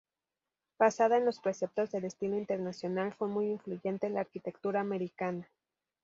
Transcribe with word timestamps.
Basada 0.79 1.17
en 1.17 1.25
los 1.25 1.39
preceptos 1.39 1.91
del 1.91 2.05
Estilo 2.05 2.35
Internacional, 2.35 3.13
fue 3.13 3.27
muy 3.27 3.45
influyente 3.45 4.07
en 4.07 4.15
la 4.15 4.21
arquitectura 4.21 4.79
americana. 4.81 5.47